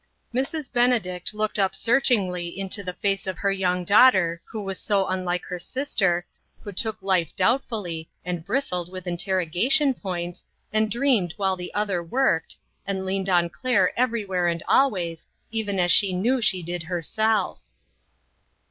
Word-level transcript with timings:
'"Mrs. 0.33 0.73
Benedict 0.73 1.31
looked 1.31 1.59
up 1.59 1.75
searchingly 1.75 2.47
into 2.57 2.81
the 2.83 2.91
face 2.93 3.27
of 3.27 3.37
her 3.37 3.51
young 3.51 3.83
daughter, 3.83 4.41
who 4.45 4.59
was 4.63 4.79
so 4.79 5.05
unlike 5.05 5.45
her 5.45 5.59
sister, 5.59 6.25
who 6.63 6.71
took 6.71 7.03
life 7.03 7.35
doubt 7.35 7.63
fully, 7.63 8.09
and 8.25 8.43
bristled 8.43 8.91
with 8.91 9.05
interrogation 9.05 9.93
points. 9.93 10.39
2O 10.39 10.41
INTERRUPTED. 10.71 10.77
and 10.83 10.91
dreamed 10.91 11.33
while 11.37 11.55
the 11.55 11.71
other 11.75 12.01
worked, 12.01 12.57
and 12.87 13.05
leaned 13.05 13.29
on 13.29 13.47
Claire 13.47 13.93
everywhere 13.95 14.47
and 14.47 14.63
always, 14.67 15.27
even 15.51 15.77
as 15.77 15.91
she 15.91 16.13
knew 16.13 16.41
she 16.41 16.63
did 16.63 16.81
herself. 16.81 17.69